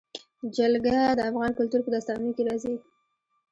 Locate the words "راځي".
2.47-2.73